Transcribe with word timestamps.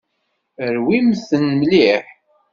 Rwimt-ten 0.75 1.45
mliḥ. 1.59 2.05